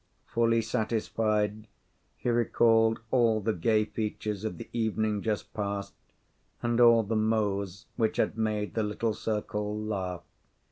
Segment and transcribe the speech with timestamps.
[0.33, 1.67] Fully satisfied,
[2.17, 5.93] he recalled all the gay features of the evening just passed,
[6.63, 10.23] and all the mots which had made the little circle laugh.